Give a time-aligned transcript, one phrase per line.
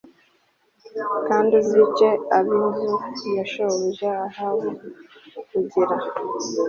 [1.27, 2.07] kandi uzice
[2.37, 2.95] ab inzu
[3.37, 4.67] ya shobuja ahabu
[5.49, 5.95] kugira